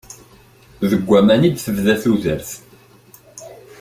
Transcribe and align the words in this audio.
Deg 0.89 1.01
waman 1.09 1.47
i 1.47 1.49
d-tebda 1.53 1.95
tudert. 2.01 2.49